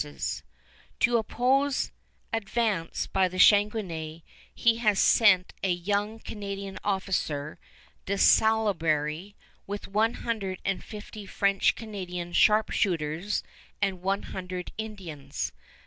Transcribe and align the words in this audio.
[Illustration: 0.03 0.25
DE 0.25 0.31
SALABERRY] 0.31 0.97
To 1.01 1.17
oppose 1.17 1.91
advance 2.33 3.05
by 3.05 3.27
the 3.27 3.37
Chateauguay 3.37 4.23
he 4.51 4.77
has 4.77 4.97
sent 4.97 5.53
a 5.63 5.71
young 5.71 6.17
Canadian 6.17 6.79
officer, 6.83 7.59
De 8.07 8.17
Salaberry, 8.17 9.35
with 9.67 9.87
one 9.87 10.15
hundred 10.15 10.59
and 10.65 10.83
fifty 10.83 11.27
French 11.27 11.75
Canadian 11.75 12.33
sharp 12.33 12.71
shooters 12.71 13.43
and 13.79 14.01
one 14.01 14.23
hundred 14.23 14.71
Indians. 14.79 15.51